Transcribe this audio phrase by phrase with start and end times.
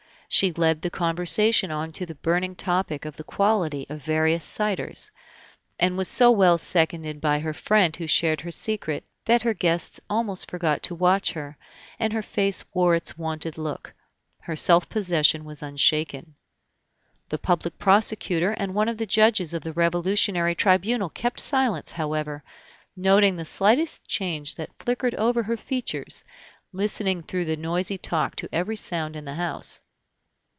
[0.33, 5.11] She led the conversation on to the burning topic of the quality of various ciders,
[5.77, 9.99] and was so well seconded by her friend who shared her secret, that her guests
[10.09, 11.57] almost forgot to watch her,
[11.99, 13.93] and her face wore its wonted look;
[14.43, 16.35] her self possession was unshaken.
[17.27, 22.41] The public prosecutor and one of the judges of the Revolutionary Tribunal kept silence, however;
[22.95, 26.23] noting the slightest change that flickered over her features,
[26.71, 29.81] listening through the noisy talk to every sound in the house.